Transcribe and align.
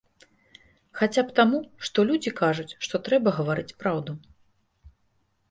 Хаця 1.01 1.23
б 1.27 1.35
таму, 1.39 1.59
што 1.89 2.05
людзі 2.13 2.33
кажуць, 2.41 2.67
што 2.87 2.95
трэба 3.09 3.35
гаварыць 3.37 3.77
праўду. 3.85 4.19